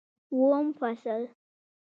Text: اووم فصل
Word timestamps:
اووم 0.33 0.67
فصل 0.79 1.21